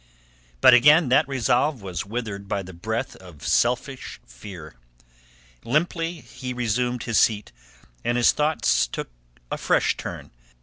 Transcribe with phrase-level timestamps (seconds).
[0.61, 4.73] But again that resolve was withered by the breath of selfish fear.
[5.63, 7.51] Limply he resumed his seat,
[8.03, 9.11] and his thoughts took
[9.51, 10.31] a fresh turn.